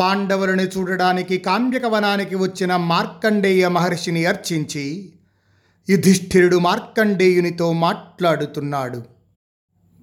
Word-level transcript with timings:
పాండవులను 0.00 0.62
చూడడానికి 0.62 1.38
కామ్యక 1.38 1.84
వనానికి 1.84 2.34
వచ్చిన 2.34 2.76
మార్కండేయ 2.76 3.68
మహర్షిని 3.68 4.24
అర్చించి 4.24 5.12
యుధిష్ఠిరుడు 5.88 6.56
మార్కండేయునితో 6.56 7.72
మాట్లాడుతున్నాడు. 7.72 9.02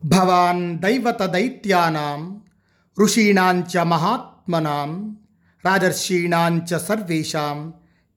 భవాన్ 0.05 0.79
దైవత 0.79 1.23
దైత్యానాం 1.23 2.41
ఋషీణాంచ 2.99 3.83
మహాత్మనాం 3.83 5.17
రాజర్షీణాంచ 5.65 6.77
సర్వేషాం 6.77 7.73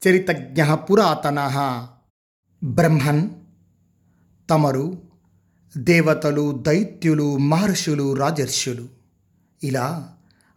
చరితజ్ఞ 0.08 0.74
పురాతన. 0.74 1.38
బ్రహ్మన్ 2.64 3.30
తమరు 4.50 5.02
దేవతలు 5.76 6.58
దైత్యులు 6.66 7.38
మహర్షులు 7.38 8.12
రాజర్షులు. 8.14 8.88
ఇలా 9.62 10.14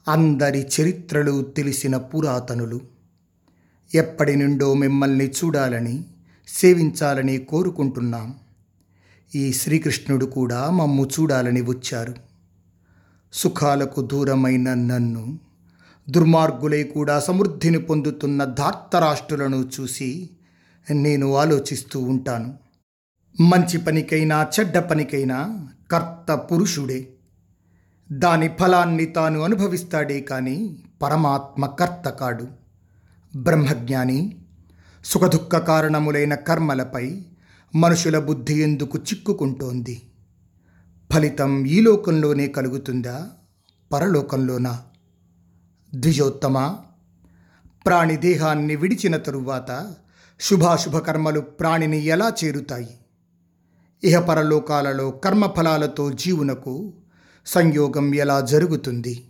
అందరి 0.07 0.67
చరిత్రలు 0.81 1.41
తెలిసిన 1.41 1.97
పురాతనులు. 1.97 2.81
ఎప్పటి 3.95 4.35
నుండో 4.35 4.73
మిమ్మల్ని 4.73 5.27
చూడాలని 5.29 6.05
సేవించాలని 6.47 7.37
కోరుకుంటున్నాం. 7.37 8.35
ఈ 9.35 9.53
శ్రీకృష్ణుడు 9.53 10.25
కూడా 10.25 10.69
మమ్ము 10.69 11.09
చూడాలని 11.19 11.61
వచ్చారు. 11.61 12.15
సుఖాలకు 13.33 14.01
దూరమైన 14.01 14.73
నన్ను 14.73 15.39
దుర్మార్గులై 16.09 16.83
కూడా 16.83 17.19
సమృద్ధిని 17.19 17.77
పొందుతున్న 17.77 18.43
ధార్తరాష్ట్రులను 18.43 19.69
చూసి 19.79 20.29
నేను 20.91 21.35
ఆలోచిస్తూ 21.35 21.99
ఉంటాను. 21.99 22.53
మంచి 23.41 23.77
పనికైనా 23.77 24.47
చెడ్డ 24.59 24.77
పనికైనా 24.77 25.67
కర్త 25.91 26.33
పురుషుడే. 26.33 27.07
దాని 28.11 28.47
ఫలాన్ని 28.47 29.05
తాను 29.05 29.39
అనుభవిస్తాడే 29.39 30.21
కానీ 30.21 30.83
పరమాత్మ 31.01 31.65
కర్త 31.65 32.09
కాడు. 32.09 32.47
బ్రహ్మజ్ఞాని 33.35 34.37
సుఖదుఖ 35.05 35.55
కారణములైన 35.55 36.35
కర్మలపై 36.35 37.25
మనుషుల 37.75 38.19
బుద్ధి 38.19 38.53
ఎందుకు 38.53 38.97
చిక్కుకుంటోంది? 38.97 40.01
ఫలితం 41.13 41.65
ఈ 41.65 41.81
లోకంలోనే 41.81 42.47
కలుగుతుందా? 42.47 43.29
పరలోకంలోనా? 43.93 44.81
ద్విజోత్తమ 45.95 46.75
ప్రాణి 47.85 48.17
దేహాన్ని 48.17 48.75
విడిచిన 48.75 49.17
తరువాత 49.17 49.93
శుభాశుభ 50.39 50.97
కర్మలు 50.97 51.39
ప్రాణిని 51.39 52.05
ఎలా 52.05 52.31
చేరుతాయి? 52.43 52.97
ఇహ 54.03 54.19
పరలోకాలలో 54.19 55.11
కర్మఫలాలతో 55.11 56.11
జీవునకు 56.11 56.93
సంయోగం 57.45 58.15
ఎలా 58.15 58.41
జరుగుతుంది? 58.41 59.25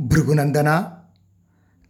భృగునందన 0.00 0.92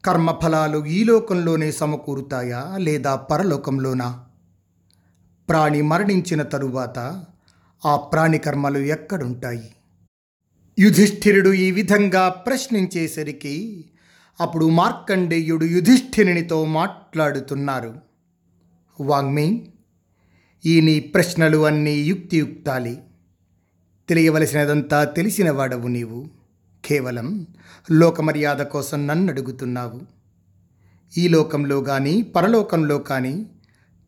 కర్మఫలాలు 0.05 0.87
ఈ 0.87 1.05
లోకంలోనే 1.05 1.73
సమకూరుతాయా 1.73 2.77
లేదా 2.77 3.17
పరలోకంలోనా? 3.17 4.25
ప్రాణి 5.49 5.83
మరణించిన 5.83 6.43
తరువాత 6.43 7.25
ఆ 7.87 7.97
ప్రాణి 7.97 8.39
కర్మలు 8.39 8.79
ఎక్కడుంటాయి? 8.79 9.73
యుధిష్ఠిరుడు 10.79 11.53
ఈ 11.53 11.71
విధంగా 11.71 12.29
ప్రశ్నించేసరికి 12.29 13.85
అప్పుడు 14.41 14.69
మార్కండేయుడు 14.69 15.65
యుధిష్ఠిరునితో 15.65 16.65
మాట్లాడుతున్నారు. 16.65 18.01
వాంగ్మి 19.01 19.73
ఈ 20.67 20.81
నీ 20.81 21.01
ప్రశ్నలు 21.01 21.67
అన్నీ 21.67 21.95
యుక్తియుక్తాలి. 21.95 23.01
తెలియవలసినదంతా 24.09 25.05
తెలిసినవాడవు 25.05 25.89
నీవు. 25.89 26.29
కేవలం 26.85 27.47
లోకమర్యాద 27.91 28.57
కోసం 28.57 29.07
నన్ను 29.07 29.33
అడుగుతున్నావు 29.33 30.01
ఈ 31.19 31.29
లోకంలో 31.29 31.81
కానీ 31.81 32.23
పరలోకంలో 32.23 32.99
కానీ 32.99 33.47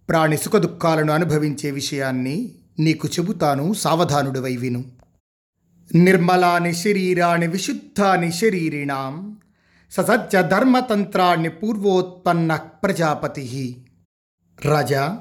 ప్రాణి 0.09 0.37
సుఖదుఖాలను 0.37 1.12
అనుభవించే 1.12 1.71
విషయాన్ని 1.71 2.54
నీకు 2.78 3.09
చెబుతాను 3.09 3.75
సావధానుడివై 3.75 4.56
విను. 4.56 4.84
నిర్మలాని 5.94 6.75
శరీరాన్ని 6.75 7.47
విశుద్ధాని 7.47 8.33
శరీరిణాం 8.33 9.37
ససజ్జ 9.91 10.37
ధర్మతంత్రాన్ని 10.37 11.49
పూర్వోత్పన్న 11.49 12.56
ప్రజాపతి. 12.56 13.87
రాజా 14.65 15.19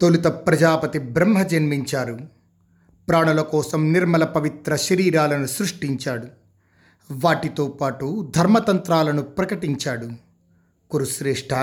తొలుత 0.00 0.26
ప్రజాపతి 0.26 0.98
బ్రహ్మ 0.98 1.42
జన్మించారు. 1.42 2.41
ప్రాణుల 3.08 3.40
కోసం 3.40 3.92
నిర్మల 3.92 4.24
పవిత్ర 4.24 4.76
శరీరాలను 4.76 5.46
సృష్టించాడు. 5.46 6.26
వాటితో 7.12 7.66
పాటు 7.66 8.32
ధర్మతంత్రాలను 8.36 9.22
ప్రకటించాడు. 9.22 10.08
కురుశ్రేష్ఠ 10.90 11.54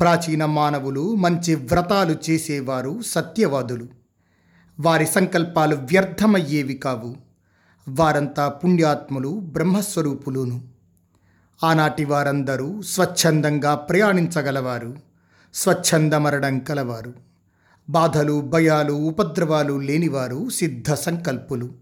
ప్రాచీన 0.00 0.44
మానవులు 0.44 1.14
మంచి 1.14 1.54
వ్రతాలు 1.54 2.30
చేసేవారు 2.30 3.02
సత్యవాదులు. 3.02 3.86
వారి 4.80 5.06
సంకల్పాలు 5.06 5.76
వ్యర్థమయ్యేవి 5.76 6.74
కావు. 6.74 7.16
వారంతా 7.88 8.48
పుణ్యాత్ములు 8.48 9.28
బ్రహ్మస్వరూపులును. 9.28 10.62
ఆనాటి 11.64 12.04
వారందరూ 12.04 12.82
స్వచ్ఛందంగా 12.82 13.74
ప్రయాణించగలవారు. 13.74 14.96
స్వచ్ఛంద 15.54 16.12
మరణం 16.12 16.58
కలవారు. 16.58 17.27
బాధలు 17.90 18.40
భయాలు 18.40 18.92
ఉపద్రవాలు 18.92 19.78
లేనివారు 19.78 20.48
సిద్ధ 20.48 20.92
సంకల్పులు. 20.92 21.72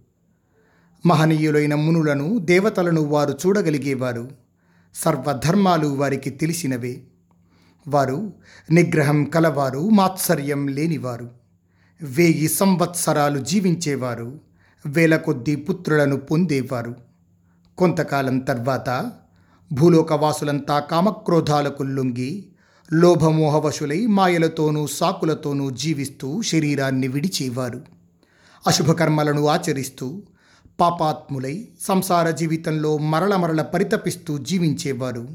మహనీయులైన 1.06 1.74
మునులను 1.74 2.38
దేవతలను 2.38 3.02
వారు 3.02 3.38
చూడగలిగేవారు. 3.46 4.30
సర్వధర్మాలు 4.94 5.86
వారికి 5.86 6.30
తెలిసినవే. 6.30 7.00
వారు 7.88 8.32
నిగ్రహం 8.70 9.24
కలవారు 9.24 9.88
మాత్సర్యం 9.88 10.68
లేనివారు. 10.68 11.30
వేయి 12.02 12.48
సంవత్సరాలు 12.48 13.38
జీవించేవారు 13.38 14.40
వేల 14.86 15.16
కొద్ది 15.16 15.56
పుత్రులను 15.56 16.16
పొందేవారు. 16.16 16.94
కొంతకాలం 17.78 18.38
తర్వాత 18.38 19.12
భూలోకవాసులంతా 19.72 20.80
కామక్రోధాలకు 20.80 21.82
లొంగి 21.82 22.46
లోభమోహవశులై 22.92 24.06
మాయలతోనూ 24.06 24.86
సాకులతోనూ 24.86 25.70
జీవిస్తూ 25.70 26.42
శరీరాన్ని 26.42 27.08
విడిచేవారు. 27.08 27.82
అశుభకర్మలను 28.66 29.46
ఆచరిస్తూ 29.46 30.22
పాపాత్ములై 30.80 31.68
సంసార 31.80 32.30
జీవితంలో 32.30 32.98
మరల 32.98 33.36
మరల 33.36 33.62
పరితపిస్తూ 33.62 34.38
జీవించేవారు. 34.38 35.28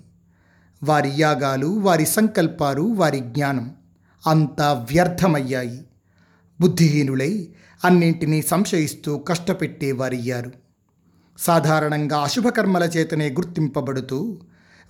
వారి 0.83 1.11
యాగాలు 1.17 1.67
వారి 1.67 2.05
సంకల్పాలు 2.05 2.81
వారి 2.81 3.19
జ్ఞానం 3.19 3.75
అంతా 4.27 4.73
వ్యర్థమయ్యాయి. 4.73 5.85
బుద్ధిహీనులై 6.61 7.47
అన్నింటినీ 7.85 8.41
సంశయిస్తూ 8.41 9.17
కష్టపెట్టేవారయ్యారు. 9.17 10.51
సాధారణంగా 11.39 12.17
అశుభకర్మల 12.17 12.83
చేతనే 12.83 13.29
గుర్తింపబడుతూ 13.29 14.39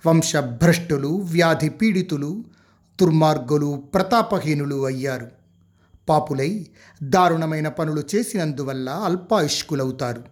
వంశభ్రష్టులు 0.06 1.08
వ్యాధి 1.08 1.68
పీడితులు 1.68 2.44
దుర్మార్గులు 3.00 3.82
ప్రతాపహీనులు 3.94 4.86
అయ్యారు. 4.86 5.28
పాపులై 6.08 6.66
దారుణమైన 7.02 7.68
పనులు 7.68 8.02
చేసినందువల్ల 8.14 8.90
అల్పాయుష్కులవుతారు. 8.90 10.24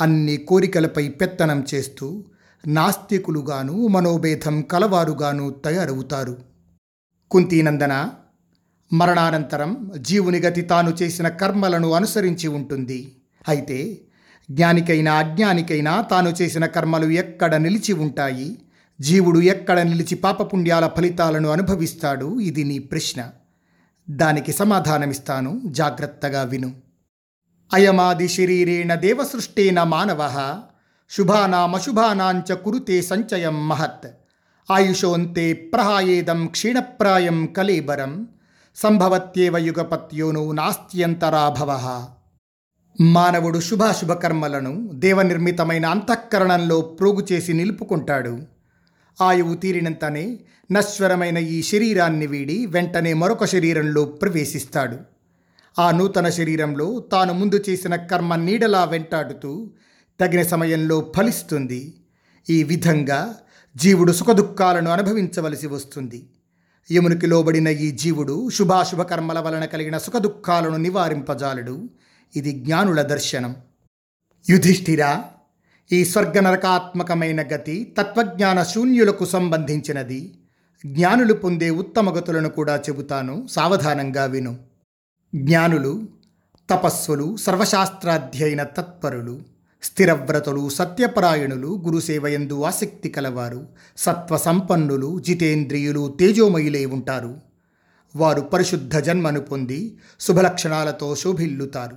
అన్ని 0.00 0.36
కోరికలపై 0.36 1.08
పెత్తనం 1.08 1.64
చేస్తూ 1.74 2.24
నాస్తికులుగాను 2.66 3.86
మనోభేదం 3.86 4.62
కలవారుగాను 4.62 5.50
తయారవుతారు. 5.50 6.38
కుంతీనందన 7.30 8.10
మరణానంతరం 8.92 9.90
జీవుని 9.98 10.40
గతి 10.40 10.60
తాను 10.60 10.90
చేసిన 11.02 11.28
కర్మలను 11.28 11.92
అనుసరించి 11.92 12.48
ఉంటుంది. 12.48 13.16
అయితే 13.48 13.98
జ్ఞానికైనా 14.50 15.14
అజ్ఞానికైనా 15.14 16.00
తాను 16.00 16.28
చేసిన 16.28 16.66
కర్మలు 16.66 17.06
ఎక్కడ 17.10 17.54
నిలిచి 17.54 17.92
ఉంటాయి? 17.92 18.58
జీవుడు 19.00 19.40
ఎక్కడ 19.40 19.80
నిలిచి 19.80 20.14
పాపపుణ్యాల 20.14 20.90
ఫలితాలను 20.96 21.48
అనుభవిస్తాడు? 21.48 22.40
ఇది 22.40 22.64
నీ 22.64 22.78
ప్రశ్న. 22.78 23.30
దానికి 24.10 24.52
సమాధానమిస్తాను. 24.52 25.62
జాగ్రత్తగా 25.66 26.42
విను. 26.42 26.74
అయమాది 27.74 28.28
శరీరేణ 28.28 28.94
దేవసృష్టేన 28.94 29.82
మానవ. 29.82 30.18
శుభానామశుభానాంచ 31.10 32.54
కురుతే 32.54 33.02
సంచయం 33.02 33.68
మహత్. 33.68 34.06
ఆయుషోంతే 34.70 35.52
ప్రహాయేదం 35.52 36.46
క్షీణప్రాయం 36.46 37.46
కలేబరం. 37.46 38.28
సంభవత్యేవ 38.76 39.58
యుగపత్యోను 39.58 40.52
నాస్త్యంతరాభవ 40.52 42.04
మానవుడు 43.00 43.60
శుభాశుభకర్మలను 43.60 44.90
దేవనిర్మితమైన 44.92 45.86
అంతఃకరణంలో 45.86 46.80
ప్రోగు 46.80 47.26
చేసి 47.32 47.52
నిలుపుకుంటాడు. 47.52 48.55
ఆయువు 49.20 49.54
తీరినంతనే 49.54 50.38
నశ్వరమైన 50.72 51.38
ఈ 51.38 51.62
శరీరాన్ని 51.62 52.26
వీడి 52.26 52.66
వెంటనే 52.66 53.12
మరొక 53.12 53.44
శరీరంలో 53.44 54.04
ప్రవేశిస్తాడు. 54.04 54.96
ఆ 55.78 55.90
నూతన 55.90 56.28
శరీరంలో 56.28 57.00
తాను 57.00 57.32
ముందు 57.32 57.62
చేసిన 57.68 57.96
కర్మ 57.96 58.34
నీడలా 58.34 58.84
వెంటాడుతూ 58.84 59.70
తగిన 60.20 60.42
సమయంలో 60.42 61.12
ఫలిస్తుంది. 61.16 61.94
ఈ 62.50 62.62
విధంగా 62.62 63.34
జీవుడు 63.76 64.12
సుఖదుఖాలను 64.12 64.90
అనుభవించవలసి 64.90 65.66
వస్తుంది. 65.66 66.30
యమునికి 66.92 67.26
లోబడిన 67.26 67.68
ఈ 67.68 67.90
జీవుడు 67.90 68.50
శుభాశుభ 68.50 69.02
కర్మల 69.02 69.38
వలన 69.38 69.64
కలిగిన 69.64 69.98
సుఖదుఖాలను 69.98 70.76
నివారింపజాలడు. 70.76 71.90
ఇది 72.36 72.52
జ్ఞానుల 72.52 73.02
దర్శనం. 73.02 73.56
యుధిష్ఠిరా 74.50 75.24
ఈ 75.92 76.04
స్వర్గ 76.04 76.40
నరకాత్మకమైన 76.40 77.42
గతి 77.42 77.94
తత్వజ్ఞాన 77.98 78.62
శూన్యులకు 78.62 79.24
సంబంధించినది. 79.24 80.34
జ్ఞానులు 80.86 81.34
పొందే 81.34 81.70
ఉత్తమ 81.70 82.18
గతులను 82.18 82.48
కూడా 82.48 82.76
చెబుతాను. 82.76 83.46
సావధానంగా 83.50 84.24
విను. 84.24 84.58
జ్ఞానులు 85.34 86.08
తపస్సులు 86.70 87.36
సర్వశాస్త్రాధ్యయన 87.36 88.62
తత్పరులు 88.62 89.40
స్థిరవ్రతులు 89.82 90.68
సత్యపరాయణులు 90.68 91.82
గురుసేవయందు 91.84 92.62
ఆసక్తి 92.62 93.08
కలవారు 93.08 93.68
సత్వ 93.96 94.36
సంపన్నులు 94.36 95.18
జితేంద్రియులు 95.18 96.16
తేజోమయులే 96.20 96.86
ఉంటారు. 96.86 97.36
వారు 98.16 98.40
పరిశుద్ధ 98.40 98.98
జన్మను 98.98 99.40
పొంది 99.40 99.98
శుభలక్షణాలతో 100.20 101.14
శోభిల్లుతారు. 101.14 101.96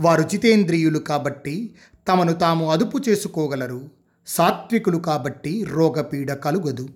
వారు 0.00 0.22
జితేంద్రియులు 0.22 0.98
కాబట్టి 0.98 1.74
తమను 2.08 2.32
తాము 2.32 2.70
అదుపు 2.70 3.00
చేసుకోగలరు. 3.08 3.90
సాత్వికులు 4.26 4.96
కాబట్టి 4.96 5.64
రోగపీడ 5.64 6.32
కలుగదు. 6.32 6.88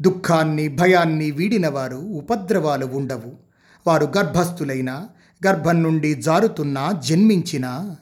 దుఃఖాన్ని 0.00 0.68
భయాన్ని 0.68 1.30
వీడినవారు 1.30 1.96
ఉపద్రవాలు 1.96 2.86
ఉండవు. 2.86 3.32
వారు 3.86 4.12
గర్భస్థులైన 4.16 5.08
గర్భం 5.46 5.82
నుండి 5.82 6.14
జారుతున్నా 6.14 6.92
జన్మించినా 6.92 7.96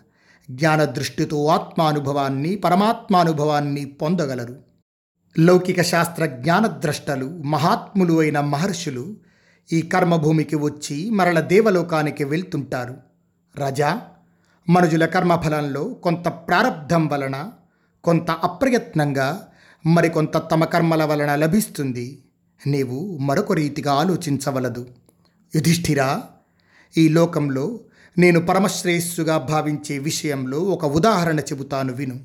జ్ఞానదృష్టితో 0.50 1.46
ఆత్మానుభవాన్ని 1.46 2.56
పరమాత్మానుభవాన్ని 2.56 3.84
పొందగలరు. 3.84 4.56
లౌకిక 5.38 5.82
శాస్త్ర 5.82 6.26
జ్ఞానద్రష్టలు 6.26 7.42
మహాత్ములు 7.42 8.20
అయిన 8.20 8.40
మహర్షులు 8.40 9.16
ఈ 9.72 9.82
కర్మభూమికి 9.82 10.56
వచ్చి 10.56 11.10
మరల 11.10 11.40
దేవలోకానికి 11.40 12.24
వెళ్తుంటారు. 12.24 12.96
రజా 13.56 14.02
మనుజుల 14.68 15.06
కర్మఫలంలో 15.06 15.84
కొంత 15.84 16.28
ప్రారంధం 16.28 17.08
వలన 17.08 17.50
కొంత 18.04 18.30
అప్రయత్నంగా 18.30 19.48
మరికొంత 19.86 20.50
తమ 20.50 20.64
కర్మల 20.64 21.04
వలన 21.04 21.34
లభిస్తుంది. 21.34 22.22
నీవు 22.66 23.18
మరొక 23.20 23.52
రీతిగా 23.52 23.92
ఆలోచించవలదు. 23.92 24.88
యుధిష్ఠిరా 25.54 26.22
ఈ 26.96 27.08
లోకంలో 27.08 27.80
నేను 28.18 28.46
పరమశ్రేయస్సుగా 28.46 29.38
భావించే 29.38 29.98
విషయంలో 29.98 30.58
ఒక 30.58 30.84
ఉదాహరణ 30.84 31.40
చెబుతాను 31.40 31.92
విను. 31.92 32.20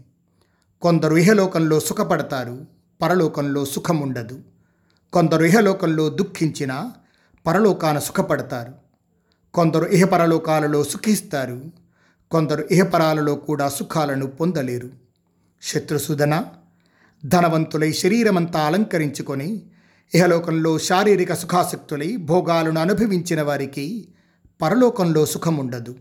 కొందరు 0.81 1.15
ఇహలోకంలో 1.15 1.79
సుఖపడతారు 1.79 2.65
పరలోకంలో 3.01 3.65
సుఖం 3.65 3.99
ఉండదు 3.99 4.39
కొందరు 5.13 5.43
ఇహలోకంలో 5.43 6.09
దుఃఖించిన 6.09 6.91
పరలోకాన 7.47 7.99
సుఖపడతారు. 7.99 8.73
కొందరు 9.53 9.85
ఇహపరలోకాలలో 9.85 10.83
సుఖిస్తారు. 10.83 11.84
కొందరు 12.31 12.67
ఇహపరాలలో 12.71 13.35
కూడా 13.35 13.69
సుఖాలను 13.69 14.27
పొందలేరు. 14.27 14.89
శత్రుసుధన 15.61 16.45
ధనవంతులై 17.25 17.91
శరీరమంతా 17.91 18.59
అలంకరించుకొని 18.59 19.61
ఇహలోకంలో 20.15 20.79
శారీరక 20.79 21.33
సుఖాసక్తులై 21.33 22.15
భోగాలను 22.15 22.81
అనుభవించిన 22.81 23.41
వారికి 23.41 24.07
పరలోకంలో 24.61 25.25
సుఖముండదు. 25.25 25.95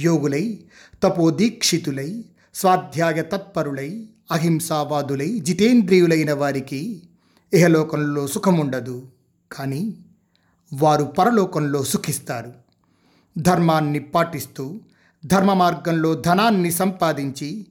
యోగులై 0.00 0.64
తపోదీక్షితులై 1.02 2.24
స్వాధ్యాయ 2.54 3.22
తత్పరులై 3.22 4.06
అహింసావాదులై 4.32 5.38
జితేంద్రియులైన 5.38 6.32
వారికి 6.32 7.02
ఇహలోకంలో 7.52 8.26
సుఖముండదు. 8.26 9.06
కానీ 9.52 9.94
వారు 10.72 11.04
పరలోకంలో 11.04 11.84
సుఖిస్తారు. 11.84 12.52
ధర్మాన్ని 13.38 13.98
పాటిస్తూ 13.98 14.80
ధర్మ 15.26 15.52
మార్గంలో 15.52 16.14
ధనాన్ని 16.14 16.70
సంపాదించి 16.70 17.66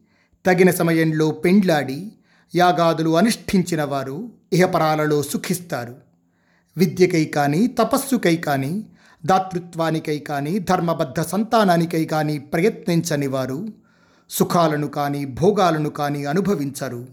తగిన 0.45 0.71
సమయంలో 0.71 1.31
పెండ్లాడి 1.31 2.11
యాగాదులు 2.55 3.17
అనుష్ఠించిన 3.17 3.83
వారు 3.83 4.31
ఇహపరాలలో 4.53 5.23
సుఖిస్తారు. 5.23 5.95
విద్యకై 6.77 7.25
కానీ 7.25 7.67
తపస్సుకై 7.67 8.35
కానీ 8.35 8.85
దాతృత్వానికై 9.25 10.19
కానీ 10.19 10.59
ధర్మబద్ధ 10.59 11.21
సంతానానికై 11.21 12.05
కానీ 12.05 12.39
ప్రయత్నించని 12.39 13.27
వారు 13.27 13.67
సుఖాలను 14.29 14.87
కానీ 14.87 15.25
భోగాలను 15.25 15.89
కానీ 15.89 16.25
అనుభవించరు. 16.25 17.07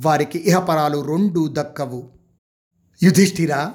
వారికి 0.00 0.38
ఇహపరాలు 0.38 1.04
రెండూ 1.06 1.48
దక్కవు. 1.52 2.10
యుధిష్ఠిరా 3.02 3.74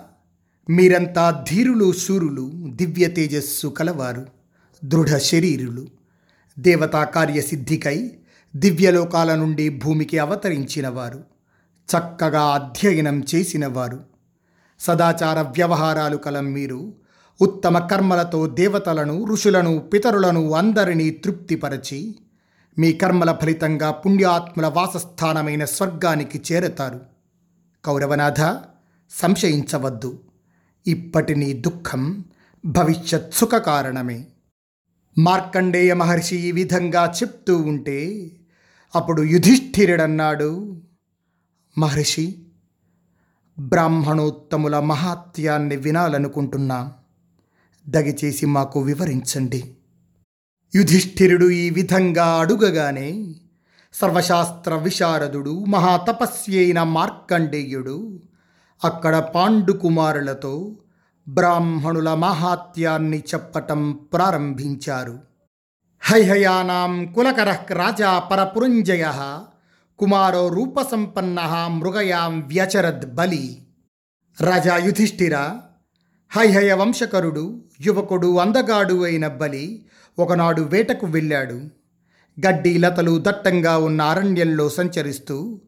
మీరంతా 0.70 1.46
ధీరులు 1.50 1.92
శూరులు 1.92 2.52
దివ్య 2.68 3.08
తేజస్సు 3.08 3.68
కలవారు. 3.68 4.39
దృఢ 4.84 5.18
శరీరులు. 5.18 5.88
దేవతా 6.60 7.04
కార్యసిద్ధికై 7.04 8.12
దివ్యలోకాల 8.56 9.36
నుండి 9.36 9.70
భూమికి 9.70 10.20
అవతరించినవారు. 10.20 11.24
చక్కగా 11.92 12.42
అధ్యయనం 12.42 13.24
చేసినవారు. 13.36 14.00
సదాచార 14.80 15.42
వ్యవహారాలు 15.42 16.18
కలం 16.18 16.46
మీరు. 16.46 16.94
ఉత్తమ 17.42 17.80
కర్మలతో 17.80 18.48
దేవతలను 18.48 19.26
ఋషులను 19.26 19.80
పితరులను 19.80 20.52
అందరినీ 20.52 21.10
తృప్తిపరచి 21.10 22.16
మీ 22.78 22.94
కర్మల 22.94 23.38
ఫలితంగా 23.42 23.92
పుణ్యాత్ముల 23.92 24.68
వాసస్థానమైన 24.68 25.66
స్వర్గానికి 25.66 26.42
చేరతారు. 26.52 27.02
కౌరవనాథ 27.86 28.62
సంశయించవద్దు. 29.12 30.20
ఇప్పటి 30.88 31.36
నీ 31.36 31.54
దుఃఖం 31.54 32.26
భవిష్యత్ 32.66 33.34
సుఖ 33.34 33.56
కారణమే. 33.56 34.26
మార్కండేయ 35.20 35.94
మహర్షి 35.94 36.36
ఈ 36.36 36.52
విధంగా 36.52 37.14
చెప్తూ 37.24 37.58
ఉంటే 37.58 38.32
అప్పుడు 38.96 39.22
యుధిష్ఠిరుడన్నాడు 39.22 40.82
మహర్షి 41.78 42.36
బ్రాహ్మణోత్తముల 43.60 44.80
మహాత్యాన్ని 44.80 45.76
వినాలనుకుంటున్నా. 45.76 46.94
దయచేసి 47.90 48.46
మాకు 48.46 48.82
వివరించండి. 48.82 49.76
యుధిష్ఠిరుడు 50.76 51.50
ఈ 51.50 51.70
విధంగా 51.70 52.26
అడుగగానే 52.26 53.36
సర్వశాస్త్ర 53.94 54.76
విశారదుడు 54.76 55.66
మహాతపస్వి 55.66 56.58
అయిన 56.58 56.84
మార్కండేయుడు 56.84 58.24
అక్కడ 58.84 59.18
పాండుకుమారులతో 59.20 60.78
బ్రాహ్మణుల 61.34 62.14
మహాత్యాన్ని 62.14 63.20
చెప్పటం 63.20 63.92
ప్రారంభించారు. 63.92 65.20
హైహయానాం 66.02 67.14
కులకర 67.16 67.58
రాజా 67.72 68.20
పరపురంజయ 68.20 69.06
కుమారో 70.00 70.48
రూపసంపన్న 70.48 71.40
మృగయాం 71.72 72.40
వ్యచరద్ 72.40 73.16
బలి. 73.16 73.62
రాజా 74.42 74.78
యుధిష్ఠిర 74.78 75.38
హైహయ 76.30 76.74
వంశకరుడు 76.74 77.64
యువకుడు 77.82 78.38
అందగాడు 78.38 79.04
అయిన 79.04 79.28
బలి 79.28 79.86
ఒకనాడు 80.20 80.62
వేటకు 80.62 81.08
వెళ్ళాడు. 81.08 81.62
గడ్డి 82.48 82.78
లతలు 82.78 83.24
దట్టంగా 83.28 83.78
ఉన్న 83.78 84.02
అరణ్యంలో 84.02 84.70
సంచరిస్తూ 84.70 85.62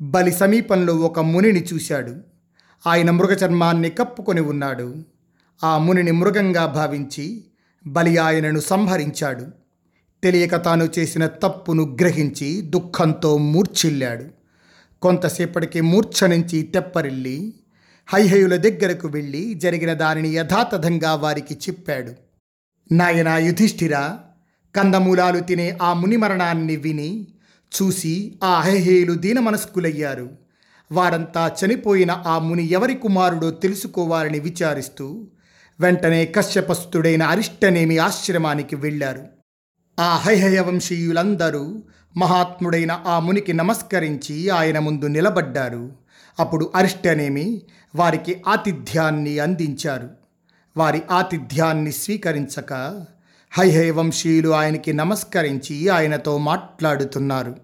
బలి 0.00 0.32
సమీపంలో 0.32 0.94
ఒక 0.94 1.20
మునిని 1.20 1.64
చూశాడు. 1.64 2.33
ఆయన 2.86 3.10
మృగచర్మాన్ని 3.10 3.90
కప్పుకొని 3.90 4.40
ఉన్నాడు. 4.40 4.94
ఆ 5.64 5.78
మునిని 5.78 6.10
మృగంగా 6.10 6.66
భావించి 6.66 7.44
బలి 7.86 8.16
ఆయనను 8.16 8.60
సంహరించాడు. 8.60 9.46
తెలియక 10.22 10.64
తాను 10.64 10.88
చేసిన 10.98 11.26
తప్పును 11.26 11.96
గ్రహించి 12.00 12.60
దుఃఖంతో 12.60 13.38
మూర్ఛిల్లాడు. 13.38 14.24
కొంతసేపటికి 15.02 15.80
మూర్ఛ 15.80 16.26
నుంచి 16.26 16.62
తెప్పరిల్లి 16.62 17.54
హైహయుల 18.08 18.56
దగ్గరకు 18.56 19.08
వెళ్ళి 19.08 19.54
జరిగిన 19.54 19.92
దానిని 19.92 20.28
యథాతథంగా 20.28 21.14
వారికి 21.14 21.54
చెప్పాడు. 21.54 22.12
నాయన 22.94 23.28
యుధిష్ఠిర 23.28 23.96
కందమూలాలు 24.76 25.40
తినే 25.40 25.78
ఆ 25.82 25.92
ముని 25.92 26.16
మరణాన్ని 26.16 26.76
విని 26.76 27.26
చూసి 27.82 28.38
ఆ 28.44 28.60
హైహేయులు 28.60 29.14
దీనమనస్కులయ్యారు. 29.14 30.43
వారంతా 30.92 31.52
చనిపోయిన 31.64 32.10
ఆ 32.10 32.38
ముని 32.38 32.70
ఎవరి 32.70 32.94
కుమారుడో 32.94 33.50
తెలుసుకోవాలని 33.50 34.40
విచారిస్తూ 34.40 35.26
వెంటనే 35.80 36.26
కశ్యపస్తుడైన 36.26 37.22
అరిష్టనేమి 37.22 37.98
ఆశ్రమానికి 37.98 38.76
వెళ్ళారు. 38.76 39.26
ఆ 40.00 40.16
హైహయ 40.16 40.60
వంశీయులందరూ 40.60 41.82
మహాత్ముడైన 42.16 43.02
ఆ 43.06 43.18
మునికి 43.18 43.52
నమస్కరించి 43.52 44.48
ఆయన 44.48 44.78
ముందు 44.78 45.06
నిలబడ్డారు. 45.06 45.92
అప్పుడు 46.38 46.72
అరిష్టనేమి 46.74 47.62
వారికి 47.94 48.42
ఆతిథ్యాన్ని 48.48 49.38
అందించారు. 49.38 50.10
వారి 50.76 51.02
ఆతిథ్యాన్ని 51.10 51.92
స్వీకరించక 51.92 53.04
హైహయ 53.50 53.90
వంశీయులు 53.90 54.48
ఆయనకి 54.48 54.92
నమస్కరించి 54.92 55.88
ఆయనతో 55.88 56.38
మాట్లాడుతున్నారు. 56.38 57.56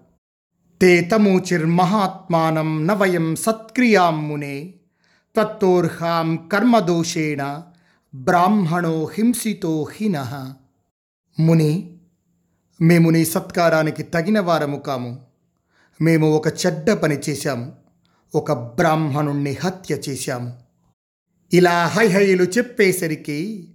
తే 0.81 1.01
తమూచిర్మహాత్మానం 1.01 2.87
నవయం 2.87 3.35
సత్క్రియాం 3.35 4.27
మునే 4.27 4.73
తత్తోర్హాం 5.35 6.49
కర్మదోషేణ 6.53 7.61
బ్రాహ్మణో 8.15 9.09
హింసితో 9.13 9.87
హీన 9.93 10.53
ముని 11.39 11.97
మేము 12.81 13.09
నీ 13.09 13.25
సత్కారానికి 13.25 14.03
తగిన 14.03 14.39
వారము 14.39 14.79
కాము। 14.79 15.25
మేము 16.01 16.31
ఒక 16.31 16.47
చెడ్డ 16.47 16.91
పని 16.91 17.17
చేశాము। 17.29 17.73
ఒక 18.35 18.51
బ్రాహ్మణుణ్ణి 18.51 19.53
హత్య 19.53 19.97
చేశాము। 20.09 20.53
ఇలా 21.53 21.87
హైహయులు 21.87 22.43
చెప్పేసరికి 22.43 23.69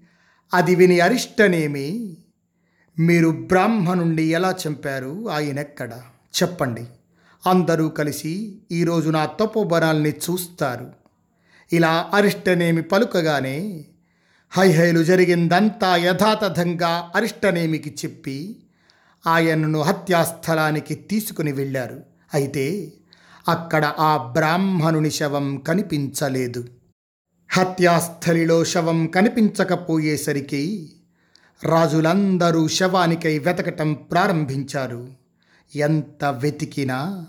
అది 0.54 0.74
విని 0.74 1.00
అరిష్టనేమి 1.00 2.16
మీరు 2.98 3.28
బ్రాహ్మణుణ్ణి 3.28 4.22
ఎలా 4.22 4.54
చంపారు? 4.68 5.30
ఆయనెక్కడ? 5.30 5.92
చెప్పండి. 6.42 6.84
అందరూ 7.46 7.88
కలిసి 7.88 8.58
ఈరోజు 8.72 9.10
నా 9.10 9.26
తపోబరాల్ని 9.26 10.10
చూస్తారు. 10.10 10.92
ఇలా 11.72 12.10
అరిష్టనేమి 12.14 12.82
పలుకగానే 12.82 13.84
హైహైలు 14.50 15.04
జరిగిందంతా 15.04 15.96
యథాతథంగా 15.96 17.10
అరిష్టనేమికి 17.14 17.90
చెప్పి 17.90 18.56
ఆయనను 19.26 19.82
హత్యాస్థలానికి 19.82 20.94
తీసుకుని 20.94 21.52
వెళ్ళారు. 21.52 22.00
అయితే 22.34 22.92
అక్కడ 23.48 23.84
ఆ 23.98 24.16
బ్రాహ్మణుని 24.16 25.10
శవం 25.10 25.56
కనిపించలేదు. 25.56 26.68
హత్యాస్థలిలో 27.50 28.64
శవం 28.64 29.06
కనిపించకపోయేసరికి 29.06 30.92
రాజులందరూ 31.64 32.68
శవానికై 32.68 33.38
వెతకటం 33.38 33.92
ప్రారంభించారు. 33.92 35.26
ఎంత 35.76 36.24
వెతికినా 36.24 37.26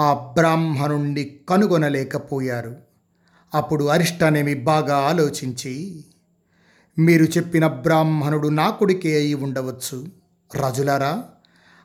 ఆ 0.00 0.14
బ్రాహ్మణుణ్ణి 0.14 1.40
కనుగొనలేకపోయారు. 1.48 2.76
అప్పుడు 3.54 3.84
అరిష్టనేమి 3.84 4.54
బాగా 4.54 4.96
ఆలోచించి 4.96 6.04
మీరు 6.98 7.24
చెప్పిన 7.24 7.66
బ్రాహ్మణుడు 7.66 8.48
నా 8.48 8.70
కొడుకే 8.70 9.16
అయి 9.16 9.34
ఉండవచ్చు. 9.34 10.06
రాజులారా 10.54 11.24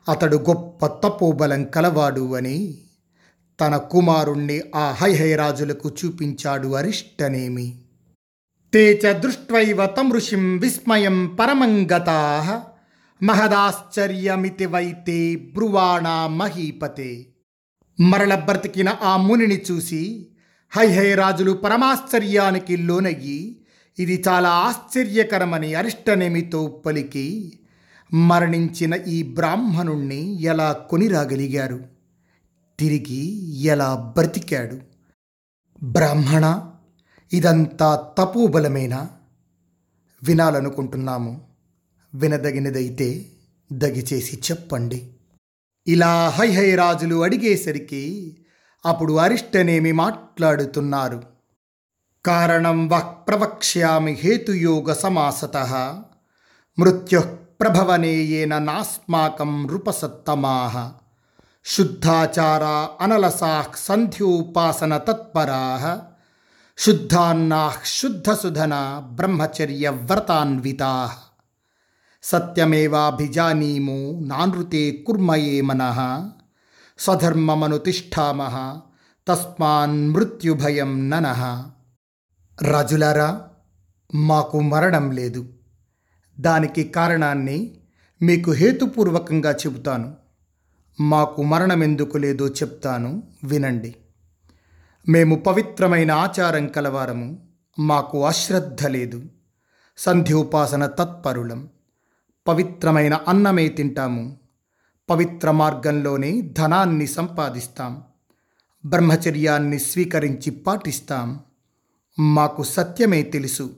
అతడు 0.08 0.36
గొప్ప 0.36 0.86
తపోబలం 0.86 1.64
కలవాడు 1.64 2.34
అని 2.34 2.78
తన 3.60 3.76
కుమారుణ్ణి 3.76 4.62
ఆ 4.74 4.90
హైహై 4.90 5.34
రాజులకు 5.34 5.90
చూపించాడు 6.04 6.68
అరిష్టనేమి. 6.68 7.82
తే 8.74 9.00
చ 9.06 9.12
దృష్ట్వైవ 9.12 9.86
తమృషిం 9.86 10.58
విస్మయం 10.58 11.36
పరమంగతా 11.40 12.62
మహదాశ్చర్యమితి 13.22 14.66
వైతే 14.66 15.36
బ్రువాణా 15.36 16.26
మహీపతే. 16.26 17.26
మరల 18.00 18.34
బ్రతికిన 18.34 18.88
ఆ 18.88 19.16
మునిని 19.16 19.62
చూసి 19.70 20.26
హైహై 20.70 21.14
రాజులు 21.14 21.52
పరమాశ్చర్యానికి 21.52 22.76
లోనయ్యి 22.76 23.60
ఇది 23.98 24.24
చాలా 24.28 24.48
ఆశ్చర్యకరమని 24.48 25.74
అరిష్టనేమితో 25.74 26.82
పలికి 26.86 27.58
మరణించిన 28.14 28.94
ఈ 28.94 29.22
బ్రాహ్మణుణ్ణి 29.22 30.42
ఎలా 30.42 30.72
కొనిరాగలిగారు? 30.72 31.84
తిరిగి 32.78 33.54
ఎలా 33.60 34.14
బ్రతికాడు? 34.16 34.78
బ్రాహ్మణ 35.84 36.70
ఇదంతా 37.32 38.08
తపోబలమేనా 38.18 39.10
వినాలనుకుంటున్నాము. 40.22 41.40
వినదగినదైతే 42.14 43.26
దగిచేసి 43.72 44.36
చెప్పండి. 44.50 45.10
ఇలా 45.86 46.28
హైహై 46.28 46.74
రాజులు 46.74 47.22
అడిగేసరికి 47.22 48.36
అప్పుడు 48.86 49.12
అరిష్టనేమి 49.12 49.92
మాట్లాడుతున్నారు. 49.92 51.22
కారణం 52.26 52.88
వక్ 52.88 53.28
ప్రవక్ష్యామి 53.28 54.12
హేతుయోగ 54.12 54.92
సమాసత. 54.92 55.56
మృత్యు 56.78 57.20
ప్రభవనేయేన 57.60 58.58
నాస్మాకం 58.58 59.66
నృపసత్తమాః 59.66 60.92
శుద్ధాచారా 61.64 62.88
అనలసా 63.00 63.64
సంధ్యోపాసన 63.76 64.96
తత్పరా. 64.96 66.02
శుద్ధాన్నా 66.78 67.72
శుద్ధసుధన 67.84 69.02
బ్రహ్మచర్య 69.12 69.88
వ్రతాన్వితా 69.88 71.10
సత్యమేవాభిజానీము 72.22 74.20
నానృతే 74.26 74.92
కుర్మయే 74.92 75.60
మన 75.60 75.82
స్వధర్మమనుతిష్ఠామః 76.98 78.80
తస్మాన్ 79.28 80.08
మృత్యుభయం 80.08 81.10
ననః. 81.10 81.62
రాజులారా 82.62 83.48
మాకు 84.14 84.60
మరణం 84.60 85.10
లేదు. 85.10 85.46
దానికి 86.40 86.84
కారణాన్ని 86.84 87.80
మీకు 88.22 88.50
హేతుపూర్వకంగా 88.50 89.52
చెబుతాను. 89.52 90.14
మాకు 91.00 91.42
మరణం 91.42 91.82
ఎందుకు 91.82 92.18
లేదో 92.18 92.48
చెప్తాను 92.48 93.22
వినండి. 93.44 93.94
మేము 95.08 95.34
పవిత్రమైన 95.36 96.12
ఆచారం 96.12 96.68
కలవారము 96.68 97.38
మాకు 97.78 98.26
అశ్రద్ధ 98.26 98.86
లేదు. 98.86 99.22
సంధ్యోపాసన 99.98 100.86
తత్పరులం. 100.86 101.68
పవిత్రమైన 102.46 103.20
అన్నమే 103.28 103.68
తింటాము. 103.68 104.36
పవిత్ర 105.10 105.50
మార్గంలోనే 105.50 106.40
ధనాన్ని 106.40 107.06
సంపాదిస్తాం. 107.06 108.02
బ్రహ్మచర్యాన్ని 108.86 109.78
స్వీకరించి 109.78 110.50
పాటిస్తాం. 110.50 111.40
మాకు 112.18 112.62
సత్యమే 112.62 113.22
తెలుసు. 113.22 113.76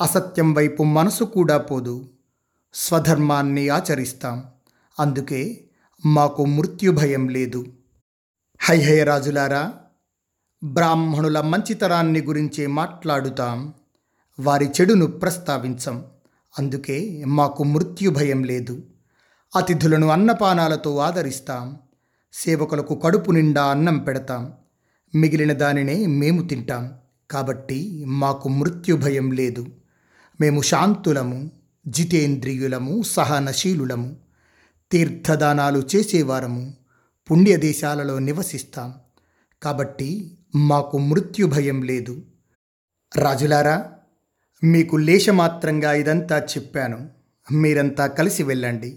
అసత్యం 0.00 0.54
వైపు 0.54 0.82
మనసు 0.82 1.24
కూడా 1.24 1.58
పోదు. 1.58 2.10
స్వధర్మాన్ని 2.74 3.68
ఆచరిస్తాం. 3.68 4.44
అందుకే 5.00 5.64
మాకు 6.06 6.44
మృత్యుభయం 6.44 7.28
లేదు. 7.28 7.66
హైహయ 8.60 9.04
రాజులారా 9.04 9.74
బ్రాహ్మణుల 10.64 11.40
మంచితనాన్ని 11.40 12.20
గురించే 12.20 12.66
మాట్లాడుతాం. 12.66 13.74
వారి 14.40 14.66
చెడును 14.66 15.06
ప్రస్తావించం. 15.06 16.04
అందుకే 16.58 17.24
మాకు 17.26 17.64
మృత్యు 17.64 18.10
భయం 18.10 18.44
లేదు. 18.44 18.82
అతిథులను 19.56 20.06
అన్నపానాలతో 20.06 20.96
ఆదరిస్తాం. 20.96 21.78
సేవకులకు 22.32 22.94
కడుపు 22.94 23.30
నిండా 23.30 23.64
అన్నం 23.64 23.98
పెడతాం. 23.98 24.52
మిగిలిన 25.14 25.52
దానినే 25.52 26.06
మేము 26.06 26.48
తింటాం. 26.48 26.92
కాబట్టి 27.30 28.04
మాకు 28.04 28.48
మృత్యు 28.48 28.96
భయం 28.96 29.30
లేదు. 29.30 29.66
మేము 30.40 30.62
శాంతులము 30.62 31.50
జితేంద్రియులము 31.88 33.02
సహనశీలులము. 33.02 34.16
తీర్థదానాలు 34.92 35.82
చేసేవారము. 35.96 36.74
పుణ్యదేశాలలో 37.30 38.18
నివసిస్తాం. 38.18 38.94
కాబట్టి 39.62 40.38
మాకు 40.54 40.98
మృత్యు 40.98 41.46
భయం 41.46 41.82
లేదు. 41.82 42.22
రాజులారా 43.16 43.92
మీకు 44.62 44.96
లేశమాత్రంగా 44.96 45.92
ఇదంతా 45.92 46.38
చెప్పాను. 46.38 46.98
మీరంతా 47.46 48.06
కలిసి 48.06 48.42
వెళ్ళండి. 48.42 48.90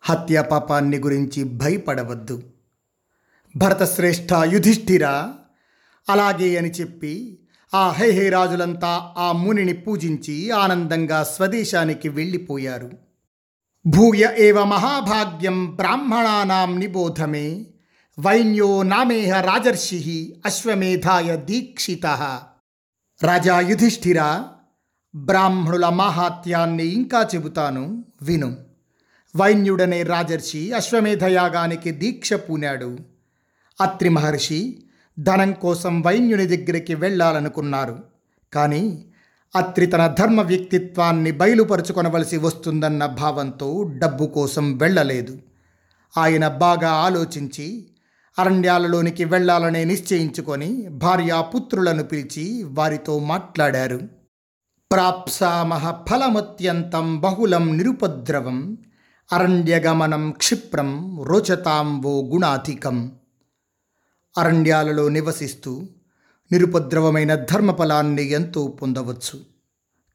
హత్యా 0.00 0.42
పాపాన్ని 0.42 0.98
గురించి 0.98 1.44
భయపడవద్దు. 1.44 2.36
భరతశ్రేష్ఠ 3.54 4.32
యుధిష్ఠిర! 4.52 5.04
అలాగే 6.08 6.56
అని 6.56 6.70
చెప్పి 6.70 7.38
ఆ 7.72 7.90
హైహే 7.90 8.28
రాజులంతా 8.28 9.14
ఆ 9.16 9.32
మునిని 9.32 9.72
పూజించి 9.72 10.50
ఆనందంగా 10.54 11.22
స్వదేశానికి 11.24 12.08
వెళ్ళిపోయారు. 12.08 12.90
భూయ 13.84 14.28
ఏవ 14.38 14.64
మహాభాగ్యం 14.64 15.76
బ్రాహ్మణానాం 15.76 16.78
నిబోధమే 16.78 17.46
వైన్యో 18.18 18.82
నామేహ 18.82 19.40
రాజర్షి 19.40 20.40
అశ్వమేధాయ 20.46 21.36
దీక్షిత. 21.36 22.06
రాజా 23.20 23.60
యుధిష్ఠిరా! 23.60 24.28
బ్రాహ్మణుల 25.14 25.88
మాహాత్యాన్ని 25.88 26.86
ఇంకా 26.86 27.28
చెబుతాను 27.34 28.04
విను. 28.22 28.56
వైన్యుడనే 29.36 30.02
రాజర్షి 30.02 30.72
అశ్వమేధయాగానికి 30.72 31.90
దీక్ష 31.90 32.32
పూనాడు. 32.32 32.98
అత్రి 33.80 34.08
మహర్షి 34.08 34.82
ధనం 35.18 35.52
కోసం 35.52 36.02
వైన్యుని 36.02 36.46
దగ్గరికి 36.46 36.94
వెళ్ళాలనుకున్నారు. 36.94 37.98
కానీ 38.52 39.04
అత్రి 39.56 39.86
తన 39.86 40.14
ధర్మ 40.18 40.42
వ్యక్తిత్వాన్ని 40.42 41.30
బయలుపరుచుకొనవలసి 41.30 42.36
వస్తుందన్న 42.36 43.06
భావంతో 43.06 43.90
డబ్బు 43.98 44.26
కోసం 44.26 44.76
వెళ్ళలేదు. 44.76 45.38
ఆయన 46.18 46.48
బాగా 46.48 46.90
ఆలోచించి 46.90 47.86
అరణ్యాలలోనికి 48.38 49.24
వెళ్ళాలనే 49.24 49.84
నిశ్చయించుకొని 49.84 50.88
భార్యాపుత్రులను 50.88 52.02
పిలిచి 52.02 52.62
వారితో 52.62 53.18
మాట్లాడారు. 53.18 54.21
ప్రాప్సామహ 54.92 56.04
ఫలమత్యంతం 56.10 57.20
బహుళం 57.20 57.76
నిరుపద్రవం 57.76 58.78
అరణ్యగమనం 59.32 60.30
క్షిప్రం 60.30 61.22
రోచతాంబో 61.22 62.22
గుణాధికం. 62.22 63.12
అరణ్యాలలో 64.38 65.08
నివసిస్తూ 65.08 65.86
నిరుపద్రవమైన 66.52 67.34
ధర్మఫలాన్ని 67.34 68.30
ఎంతో 68.30 68.66
పొందవచ్చు. 68.66 69.40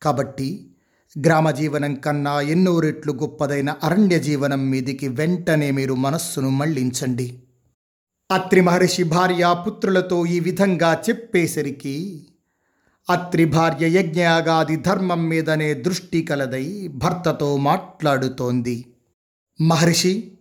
కాబట్టి 0.02 0.76
గ్రామ 1.20 1.52
జీవనం 1.52 1.96
కన్నా 1.96 2.42
ఎన్నో 2.42 2.80
రెట్లు 2.80 3.14
గొప్పదైన 3.14 3.76
అరణ్య 3.84 4.20
జీవనం 4.20 4.70
మీదికి 4.70 5.08
వెంటనే 5.08 5.72
మీరు 5.72 5.94
మనస్సును 5.94 6.50
మళ్ళించండి. 6.50 7.44
అత్రి 8.32 8.62
మహర్షి 8.62 9.04
భార్య 9.04 9.56
పుత్రులతో 9.68 10.26
ఈ 10.26 10.40
విధంగా 10.40 11.04
చెప్పేసరికి 11.10 12.28
అత్రి 13.10 13.46
భార్య 13.46 14.00
యజ్ఞయాగాది 14.00 14.76
ధర్మం 14.76 15.30
మీదనే 15.30 15.74
దృష్టి 15.74 16.22
కలదై 16.22 16.88
భర్తతో 16.88 17.58
మాట్లాడుతోంది. 17.58 18.86
మహర్షి 19.62 20.38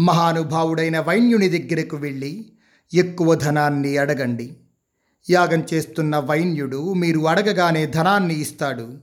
మహానుభావుడైన 0.00 1.00
వైన్యుని 1.00 1.48
దగ్గరకు 1.48 1.96
వెళ్ళి 1.96 2.52
ఎక్కువ 2.94 3.34
ధనాన్ని 3.34 3.96
అడగండి. 3.96 4.56
యాగం 5.30 5.64
చేస్తున్న 5.74 6.16
వైన్యుడు 6.16 6.92
మీరు 6.92 7.20
అడగగానే 7.20 7.86
ధనాన్ని 7.86 8.40
ఇస్తాడు. 8.40 8.98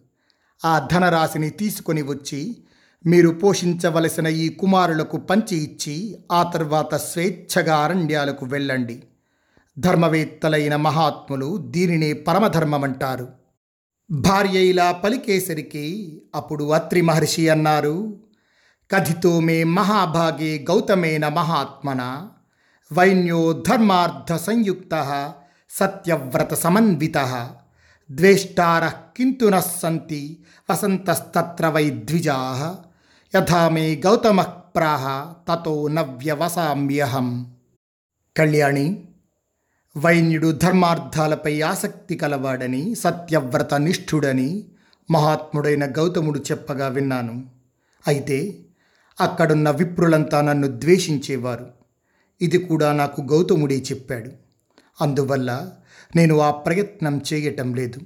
ఆ 0.65 0.87
ధనరాశిని 0.91 1.49
తీసుకొని 1.49 2.01
వచ్చి 2.01 2.57
మీరు 3.05 3.29
పోషించవలసిన 3.29 4.27
ఈ 4.27 4.49
కుమారులకు 4.49 5.17
పంచి 5.17 5.57
ఇచ్చి 5.57 6.17
ఆ 6.31 6.43
తర్వాత 6.43 6.95
స్వేచ్ఛగా 6.95 7.75
అరణ్యాలకు 7.75 8.45
వెళ్ళండి. 8.45 9.03
ధర్మవేత్తలైన 9.79 10.75
మహాత్ములు 10.75 11.57
దీనినే 11.57 12.13
పరమధర్మమంటారు. 12.13 13.27
భార్య 14.11 14.59
ఇలా 14.59 14.91
పలికేసరికి 14.91 16.21
అప్పుడు 16.35 16.71
అత్రి 16.71 17.01
మహర్షి 17.01 17.49
అన్నారు 17.49 18.17
కథితో 18.91 19.39
మే 19.39 19.63
మహాభాగే 19.63 20.65
గౌతమేన 20.69 21.27
మహాత్మన? 21.27 22.29
వైన్యో 22.93 23.63
ధర్మార్థ 23.69 24.33
సంయుక్త 24.33 25.33
సత్యవ్రత 25.69 26.53
సమన్విత 26.53 27.49
ద్వేష్టార 28.11 28.87
కింటు 28.87 29.51
సంతి 29.81 30.43
వసంతస్తత్ర 30.71 31.67
వై 31.67 31.89
ద్విజా 31.89 32.75
యథా 33.35 33.69
మే 33.69 33.95
గౌతమ 33.95 34.41
ప్రాహ 34.41 35.33
తతో 35.49 35.87
నవ్యవసామ్యహం. 35.87 37.55
కళ్యాణి 38.37 39.05
వైన్యుడు 39.97 40.51
ధర్మార్థాలపై 40.51 41.61
ఆసక్తి 41.61 42.15
కలవాడని 42.15 42.95
సత్యవ్రత 42.95 43.73
నిష్ఠుడని 43.73 44.65
మహాత్ముడైన 45.11 45.85
గౌతముడు 45.85 46.39
చెప్పగా 46.39 46.87
విన్నాను. 46.87 47.45
అయితే 48.07 48.55
అక్కడున్న 49.21 49.71
విప్రులంతా 49.71 50.41
నన్ను 50.41 50.67
ద్వేషించేవారు. 50.67 51.67
ఇది 52.41 52.57
కూడా 52.57 52.91
నాకు 52.91 53.21
గౌతముడే 53.21 53.75
చెప్పాడు. 53.77 54.31
అందువల్ల 55.01 55.71
నేను 56.15 56.39
ఆ 56.39 56.51
ప్రయత్నం 56.51 57.21
చేయటం 57.33 57.73
లేదు. 57.73 57.99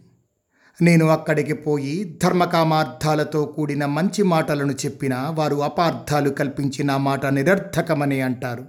నేను 0.81 1.07
అక్కడికి 1.07 1.53
పోయి 1.53 2.19
ధర్మకామార్థాలతో 2.23 3.45
కూడిన 3.45 3.85
మంచి 3.85 4.23
మాటలను 4.23 4.71
చెప్పినా 4.71 5.29
వారు 5.29 5.55
అపార్థాలు 5.55 6.29
కల్పించి 6.29 6.83
నా 6.83 6.97
మాట 6.97 7.25
నిరర్థకమని 7.25 8.21
అంటారు. 8.21 8.65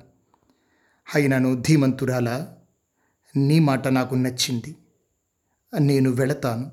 అయినను 1.14 1.54
ధీమంతురాలా 1.60 2.48
నీ 3.46 3.58
మాట 3.58 3.88
నాకు 3.88 4.14
నచ్చింది. 4.14 4.76
నేను 5.78 6.10
వెళతాను. 6.10 6.70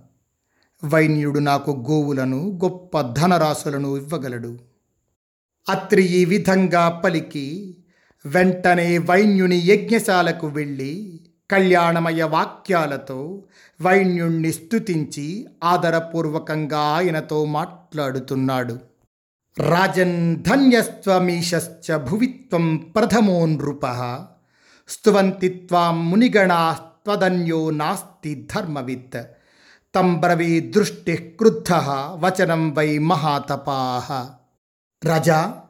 వైన్యుడు 0.85 1.39
నాకు 1.39 1.85
గోవులను 1.91 2.59
గొప్ప 2.63 3.01
ధనరాశులను 3.01 3.97
ఇవ్వగలడు. 3.97 4.59
అత్రి 5.69 6.03
ఈ 6.03 6.25
విధంగా 6.25 6.89
పలికి 6.89 7.77
వెంటనే 8.25 8.97
వైన్యుని 8.97 9.55
యజ్ఞశాలకు 9.55 10.47
వెళ్ళి 10.47 11.19
కళ్యాణమయ 11.51 12.23
వాక్యాలతో 12.23 13.43
వైన్యుణ్ణి 13.81 14.53
స్థుతించి 14.53 15.47
ఆదరపూర్వకంగా 15.63 16.79
ఆయనతో 16.79 17.45
మాట్లాడుతున్నాడు. 17.45 18.79
రాజన్ 19.59 20.43
ధన్యస్త్వమీశశ్చ 20.43 21.97
భువిత్వం 21.97 22.75
ప్రథమో 22.75 23.45
నృప 23.45 23.85
స్తువంతి 24.87 25.49
త్వాం 25.49 26.09
మునిగణాస్త్వదన్యో 26.09 27.69
నాస్తి 27.69 28.47
ధర్మవిత్. 28.55 29.23
తం 29.95 30.19
బ్రవీ 30.19 30.59
దృష్టి 30.59 31.15
క్రుద్ధ 31.15 31.73
వచనం 32.19 32.73
వై 32.73 32.97
మహాతపాహ 32.97 34.29
రజా 35.05 35.61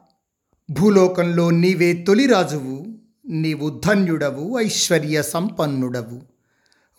భూలోకంలో 0.70 1.50
నీవే 1.50 1.92
తొలిరాజువు 1.92 2.86
నీవు 3.28 3.80
ధన్యుడవు 3.86 4.58
ఐశ్వర్య 4.58 5.22
సంపన్నుడవు. 5.22 6.22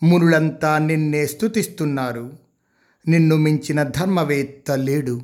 మునులంతా 0.02 0.78
నిన్నే 0.78 1.26
స్తుతిస్తున్నారు 1.26 2.32
నిన్ను 3.08 3.36
మించిన 3.36 3.82
ధర్మవేత్త 3.82 4.70
లేడు. 4.70 5.20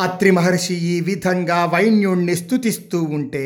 అత్రి 0.00 0.30
మహర్షి 0.30 0.74
ఈ 0.74 1.00
విధంగా 1.00 1.64
వైన్యుణ్ణి 1.64 2.34
స్తుతిస్తూ 2.36 3.02
ఉంటే 3.02 3.44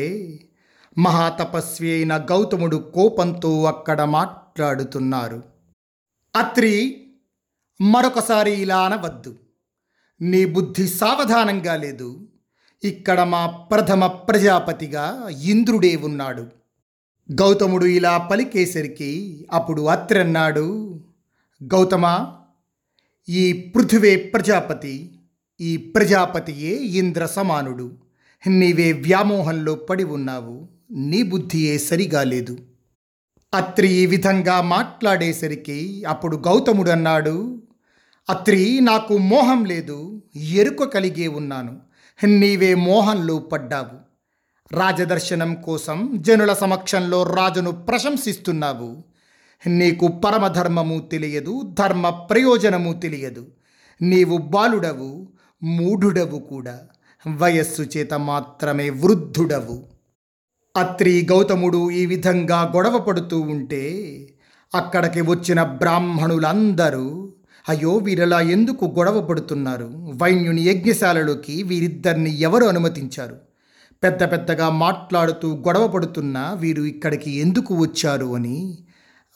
మహాతపస్వి 0.97 1.91
అయిన 1.91 2.17
గౌతముడు 2.17 2.77
కోపంతో 2.77 3.63
అక్కడ 3.63 4.01
మాట్లాడుతున్నారు. 4.01 5.43
అత్రి 6.35 7.03
మరొకసారి 7.81 8.51
ఇలా 8.51 8.81
అనవద్దు. 8.81 9.35
నీ 10.21 10.45
బుద్ధి 10.45 10.87
సావధానంగా 10.87 11.75
లేదు. 11.75 12.27
ఇక్కడ 12.83 13.21
మా 13.21 13.47
ప్రథమ 13.47 14.07
ప్రజాపతిగా 14.07 15.29
ఇంద్రుడే 15.41 15.95
ఉన్నాడు. 15.95 16.47
గౌతముడు 17.31 17.85
ఇలా 17.85 18.17
పలికేసరికి 18.17 19.47
అప్పుడు 19.51 19.81
అత్రి 19.81 20.19
అన్నాడు 20.19 20.99
గౌతమ 21.63 22.27
ఈ 23.29 23.71
పృథివే 23.75 24.15
ప్రజాపతి 24.15 25.19
ఈ 25.61 25.77
ప్రజాపతియే 25.77 26.75
ఇంద్ర 26.75 27.25
సమానుడు 27.25 27.91
నీవే 28.47 28.91
వ్యామోహంలో 28.91 29.75
పడి 29.75 30.03
ఉన్నావు. 30.03 30.67
నీ 30.93 31.23
బుద్ధియే 31.23 31.77
సరిగా 31.77 32.23
లేదు. 32.23 32.57
అత్రి 33.53 33.91
ఈ 33.91 34.05
విధంగా 34.05 34.61
మాట్లాడేసరికి 34.61 36.03
అప్పుడు 36.03 36.37
గౌతముడు 36.37 36.89
అన్నాడు 36.89 37.63
అత్రి 38.29 38.79
నాకు 38.81 39.17
మోహం 39.17 39.65
లేదు 39.65 40.21
ఎరుక 40.35 40.83
కలిగే 40.83 41.27
ఉన్నాను. 41.27 41.79
నీవే 42.27 42.75
మోహంలో 42.75 43.37
పడ్డావు. 43.37 44.13
రాజదర్శనం 44.75 45.53
కోసం 45.53 46.13
జనుల 46.21 46.53
సమక్షంలో 46.53 47.23
రాజును 47.23 47.71
ప్రశంసిస్తున్నావు. 47.71 49.03
నీకు 49.67 50.07
పరమధర్మము 50.07 51.09
తెలియదు 51.11 51.61
ధర్మ 51.79 52.09
ప్రయోజనము 52.09 52.93
తెలియదు. 52.93 53.47
నీవు 54.01 54.37
బాలుడవు 54.37 55.27
మూఢుడవు 55.63 56.39
కూడా. 56.39 56.79
వయస్సు 57.27 57.81
చేత 57.81 58.13
మాత్రమే 58.13 58.89
వృద్ధుడవు. 58.89 59.92
అత్రి 60.77 61.27
గౌతముడు 61.31 61.91
ఈ 61.91 62.05
విధంగా 62.05 62.71
గొడవ 62.75 62.97
పడుతూ 62.97 63.41
ఉంటే 63.41 63.83
అక్కడికి 64.75 65.21
వచ్చిన 65.21 65.63
బ్రాహ్మణులందరూ 65.63 67.33
అయ్యో 67.69 67.97
వీరలా 67.97 68.41
ఎందుకు 68.41 68.85
గొడవ 68.85 69.21
పడుతున్నారు? 69.21 70.09
వైన్యుని 70.21 70.61
యజ్ఞశాలలోకి 70.61 71.63
వీరిద్దరిని 71.63 72.39
ఎవరు 72.39 72.65
అనుమతించారు? 72.65 73.35
పెద్ద 74.03 74.31
పెద్దగా 74.31 74.69
మాట్లాడుతూ 74.69 75.55
గొడవ 75.55 75.87
పడుతున్న 75.87 76.55
వీరు 76.59 76.83
ఇక్కడికి 76.83 77.31
ఎందుకు 77.31 77.75
వచ్చారు 77.75 78.35
అని 78.35 78.77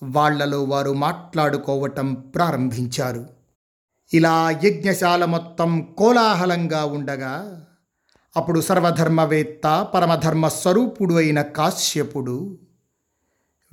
వాళ్ళలో 0.03 0.63
వారు 0.63 0.93
మాట్లాడుకోవటం 0.93 2.13
ప్రారంభించారు. 2.13 3.25
ఇలా 4.13 4.59
యజ్ఞశాల 4.63 5.25
మొత్తం 5.25 5.87
కోలాహలంగా 5.97 6.85
ఉండగా 6.85 7.63
అప్పుడు 8.37 8.61
సర్వధర్మవేత్త 8.61 9.87
పరమధర్మ 9.93 10.47
స్వరూపుడు 10.47 11.13
అయిన 11.13 11.41
కాశ్యపుడు 11.41 12.59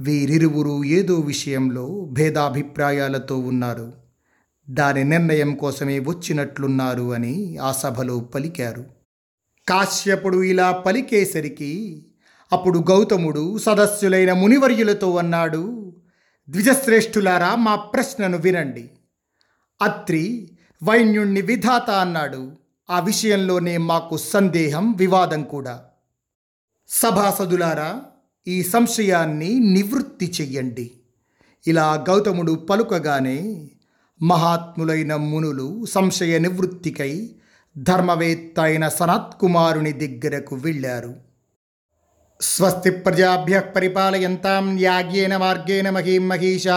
వీరిరువురు 0.01 0.85
ఏదో 0.85 1.15
విషయంలో 1.15 2.09
భేదాభిప్రాయాలతో 2.13 3.39
ఉన్నారు. 3.39 3.93
దాని 4.71 5.05
నిర్ణయం 5.05 5.57
కోసమే 5.57 5.99
వచ్చినట్లున్నారు 5.99 7.13
అని 7.13 7.57
ఆ 7.57 7.73
సభలో 7.73 8.21
పలికారు. 8.21 8.85
కాశ్యపుడు 9.69 10.43
ఇలా 10.43 10.73
పలికేసరికి 10.73 12.07
అప్పుడు 12.53 12.79
గౌతముడు 12.79 13.59
సదస్సులైన 13.59 14.33
మునివర్యులతో 14.33 15.17
అన్నాడు 15.17 15.95
ద్విజశ్రేష్ఠులారా 16.51 17.55
మా 17.55 17.77
ప్రశ్నను 17.77 18.39
వినండి. 18.39 18.91
అత్రి 19.83 20.51
వైన్యుణ్ణి 20.85 21.41
విధాత 21.41 21.91
అన్నాడు. 21.91 22.64
ఆ 22.91 23.01
విషయంలోనే 23.01 23.77
మాకు 23.77 24.17
సందేహం 24.17 24.93
వివాదం 24.93 25.43
కూడా. 25.43 25.85
సభాసదులారా 26.89 28.03
ఈ 28.49 28.63
సంశయాన్ని 28.63 29.61
నివృత్తి 29.61 30.35
చెయ్యండి. 30.41 30.91
ఇలా 31.67 32.05
గౌతముడు 32.09 32.53
పలుకగానే 32.53 33.71
మహాత్ములైన 34.23 35.17
మునులు 35.17 35.85
సంశయ 35.85 36.39
నివృత్తికై 36.39 37.31
ధర్మవేత్త 37.79 38.61
అయిన 38.61 38.89
సనత్కుమారుని 38.89 39.93
దగ్గరకు 39.93 40.57
వెళ్ళారు. 40.57 41.15
స్వస్తి 42.41 42.91
ప్రజాభ్య 42.91 43.61
పరిపాలయంతాం 43.61 44.75
న్యాగ్యేన 44.75 45.37
మార్గేణ 45.37 45.91
మహీం 45.91 46.29
మహిషా 46.29 46.77